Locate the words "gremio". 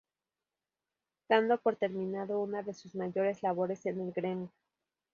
4.11-4.49